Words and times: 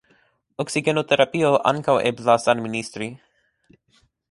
Oksigenoterapio 0.63 1.51
ankaŭ 1.73 1.97
eblas 2.13 2.51
administri. 2.57 3.13